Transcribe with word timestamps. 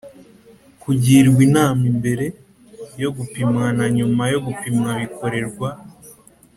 kugirwa 0.81 1.39
inama 1.47 1.83
mbere 1.97 2.25
yo 3.01 3.09
gupimwa 3.17 3.65
na 3.77 3.85
nyuma 3.95 4.23
yo 4.33 4.39
gupimwa 4.45 4.89
bikorerwa 5.01 5.69